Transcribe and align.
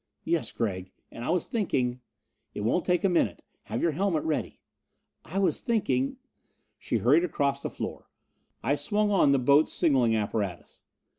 "Yes, 0.23 0.51
Gregg. 0.51 0.91
And 1.11 1.23
I 1.23 1.29
was 1.29 1.45
thinking" 1.47 2.01
"It 2.55 2.61
won't 2.61 2.85
take 2.85 3.03
a 3.03 3.07
minute. 3.07 3.43
Have 3.65 3.83
your 3.83 3.91
helmet 3.91 4.23
ready." 4.23 4.59
"I 5.23 5.37
was 5.37 5.61
thinking" 5.61 6.17
She 6.79 6.97
hurried 6.97 7.23
across 7.23 7.61
the 7.61 7.69
room. 7.69 8.01
I 8.63 8.73
swung 8.73 9.11
on 9.11 9.31
the 9.31 9.37
Botz 9.37 9.69
signaling 9.71 10.15
apparatus. 10.15 10.81